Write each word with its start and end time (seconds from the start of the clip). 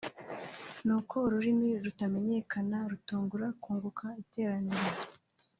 nuko 0.85 1.15
ururimi 1.25 1.69
rutamenyekana 1.83 2.77
rutungura 2.91 3.47
(kunguka) 3.61 4.05
iteraniro 4.23 4.89